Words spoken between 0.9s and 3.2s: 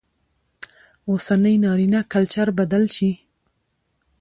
اوسنى نارينه کلچر بدل شي